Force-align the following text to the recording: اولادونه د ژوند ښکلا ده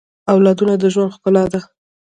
اولادونه 0.33 0.73
د 0.77 0.83
ژوند 0.93 1.13
ښکلا 1.15 1.43
ده 1.51 1.59